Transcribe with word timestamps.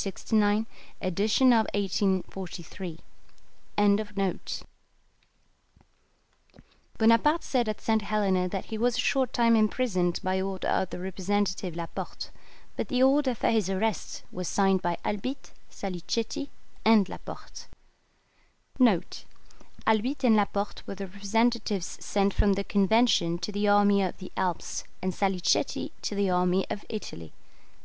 69, 0.00 0.66
edit. 1.02 1.40
1843).] 1.42 3.00
Bonaparte 6.96 7.42
said 7.42 7.68
at 7.68 7.80
St. 7.80 8.02
Helena 8.02 8.48
that 8.48 8.66
he 8.66 8.78
was 8.78 8.96
a 8.96 9.00
short 9.00 9.32
time 9.32 9.56
imprisoned 9.56 10.20
by 10.22 10.40
order 10.40 10.68
of 10.68 10.90
the 10.90 11.00
representative 11.00 11.74
Laporte; 11.74 12.30
but 12.76 12.86
the 12.86 13.02
order 13.02 13.34
for 13.34 13.48
his 13.50 13.68
arrest 13.68 14.22
was 14.30 14.46
signed 14.46 14.80
by 14.80 14.96
Albitte, 15.04 15.50
Salicetti, 15.68 16.48
and 16.84 17.08
Laporte. 17.08 17.66
[Albitte 18.78 20.22
and 20.22 20.36
Laporte 20.36 20.84
were 20.86 20.94
the 20.94 21.08
representatives 21.08 21.96
sent 22.00 22.32
from 22.32 22.52
the 22.52 22.62
Convention 22.62 23.36
to 23.38 23.50
the 23.50 23.66
army 23.66 24.02
of 24.04 24.18
the 24.18 24.30
Alps, 24.36 24.84
and 25.02 25.12
Salicetti 25.12 25.90
to 26.02 26.14
the 26.14 26.30
army 26.30 26.64
of 26.70 26.84
Italy. 26.88 27.32